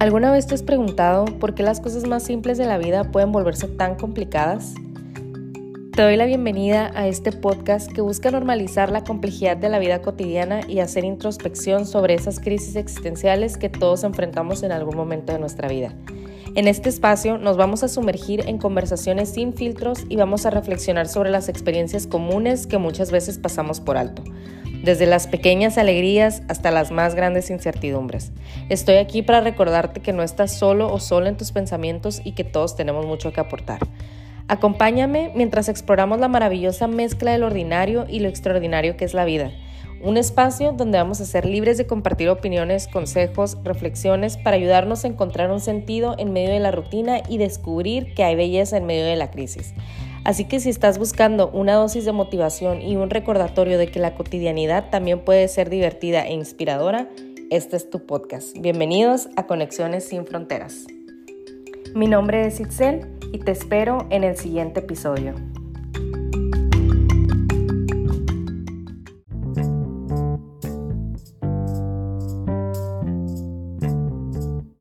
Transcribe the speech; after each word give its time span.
¿Alguna 0.00 0.32
vez 0.32 0.46
te 0.46 0.54
has 0.54 0.62
preguntado 0.62 1.24
por 1.24 1.54
qué 1.54 1.62
las 1.62 1.80
cosas 1.80 2.06
más 2.06 2.24
simples 2.24 2.58
de 2.58 2.66
la 2.66 2.78
vida 2.78 3.04
pueden 3.04 3.30
volverse 3.30 3.68
tan 3.68 3.94
complicadas? 3.94 4.74
Te 5.92 6.02
doy 6.02 6.16
la 6.16 6.26
bienvenida 6.26 6.90
a 6.96 7.06
este 7.06 7.30
podcast 7.30 7.90
que 7.90 8.00
busca 8.00 8.32
normalizar 8.32 8.90
la 8.90 9.04
complejidad 9.04 9.56
de 9.56 9.68
la 9.68 9.78
vida 9.78 10.02
cotidiana 10.02 10.62
y 10.66 10.80
hacer 10.80 11.04
introspección 11.04 11.86
sobre 11.86 12.14
esas 12.14 12.40
crisis 12.40 12.74
existenciales 12.74 13.56
que 13.56 13.68
todos 13.68 14.02
enfrentamos 14.02 14.64
en 14.64 14.72
algún 14.72 14.96
momento 14.96 15.32
de 15.32 15.38
nuestra 15.38 15.68
vida. 15.68 15.94
En 16.56 16.66
este 16.66 16.88
espacio 16.88 17.38
nos 17.38 17.56
vamos 17.56 17.84
a 17.84 17.88
sumergir 17.88 18.48
en 18.48 18.58
conversaciones 18.58 19.28
sin 19.28 19.54
filtros 19.54 20.00
y 20.08 20.16
vamos 20.16 20.44
a 20.44 20.50
reflexionar 20.50 21.06
sobre 21.06 21.30
las 21.30 21.48
experiencias 21.48 22.08
comunes 22.08 22.66
que 22.66 22.78
muchas 22.78 23.12
veces 23.12 23.38
pasamos 23.38 23.80
por 23.80 23.96
alto 23.96 24.24
desde 24.84 25.06
las 25.06 25.26
pequeñas 25.26 25.78
alegrías 25.78 26.42
hasta 26.48 26.70
las 26.70 26.90
más 26.90 27.14
grandes 27.14 27.50
incertidumbres. 27.50 28.32
Estoy 28.68 28.96
aquí 28.96 29.22
para 29.22 29.40
recordarte 29.40 30.00
que 30.00 30.12
no 30.12 30.22
estás 30.22 30.52
solo 30.52 30.92
o 30.92 31.00
solo 31.00 31.26
en 31.26 31.36
tus 31.36 31.52
pensamientos 31.52 32.20
y 32.22 32.32
que 32.32 32.44
todos 32.44 32.76
tenemos 32.76 33.06
mucho 33.06 33.32
que 33.32 33.40
aportar. 33.40 33.80
Acompáñame 34.46 35.32
mientras 35.34 35.70
exploramos 35.70 36.20
la 36.20 36.28
maravillosa 36.28 36.86
mezcla 36.86 37.32
del 37.32 37.44
ordinario 37.44 38.04
y 38.08 38.20
lo 38.20 38.28
extraordinario 38.28 38.96
que 38.96 39.06
es 39.06 39.14
la 39.14 39.24
vida. 39.24 39.50
Un 40.02 40.18
espacio 40.18 40.72
donde 40.72 40.98
vamos 40.98 41.22
a 41.22 41.24
ser 41.24 41.46
libres 41.46 41.78
de 41.78 41.86
compartir 41.86 42.28
opiniones, 42.28 42.88
consejos, 42.88 43.56
reflexiones 43.64 44.36
para 44.36 44.56
ayudarnos 44.56 45.02
a 45.02 45.08
encontrar 45.08 45.50
un 45.50 45.60
sentido 45.60 46.14
en 46.18 46.30
medio 46.34 46.50
de 46.50 46.60
la 46.60 46.72
rutina 46.72 47.22
y 47.26 47.38
descubrir 47.38 48.12
que 48.12 48.22
hay 48.22 48.36
belleza 48.36 48.76
en 48.76 48.84
medio 48.84 49.06
de 49.06 49.16
la 49.16 49.30
crisis. 49.30 49.72
Así 50.24 50.46
que 50.46 50.58
si 50.58 50.70
estás 50.70 50.98
buscando 50.98 51.50
una 51.50 51.74
dosis 51.74 52.06
de 52.06 52.12
motivación 52.12 52.80
y 52.80 52.96
un 52.96 53.10
recordatorio 53.10 53.76
de 53.76 53.88
que 53.88 54.00
la 54.00 54.14
cotidianidad 54.14 54.88
también 54.90 55.20
puede 55.20 55.46
ser 55.48 55.68
divertida 55.68 56.26
e 56.26 56.32
inspiradora, 56.32 57.10
este 57.50 57.76
es 57.76 57.90
tu 57.90 58.06
podcast. 58.06 58.56
Bienvenidos 58.58 59.28
a 59.36 59.46
Conexiones 59.46 60.08
sin 60.08 60.24
Fronteras. 60.24 60.86
Mi 61.94 62.06
nombre 62.06 62.46
es 62.46 62.58
Itzel 62.58 63.06
y 63.32 63.38
te 63.38 63.52
espero 63.52 64.06
en 64.08 64.24
el 64.24 64.38
siguiente 64.38 64.80
episodio. 64.80 65.34